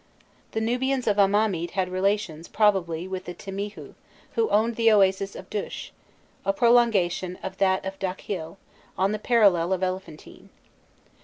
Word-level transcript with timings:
The 0.53 0.61
Nubians 0.61 1.05
of 1.05 1.17
Amamît 1.17 1.69
had 1.77 1.87
relations, 1.87 2.47
probably, 2.47 3.07
with 3.07 3.25
the 3.25 3.35
Timihû, 3.35 3.93
who 4.33 4.49
owned 4.49 4.75
the 4.75 4.91
Oasis 4.91 5.35
of 5.35 5.47
Dush 5.51 5.91
a 6.43 6.51
prolongation 6.51 7.37
of 7.43 7.59
that 7.59 7.85
of 7.85 7.99
Dakhel, 7.99 8.57
on 8.97 9.11
the 9.11 9.19
parallel 9.19 9.73
of 9.73 9.83
Elephantine. 9.83 10.49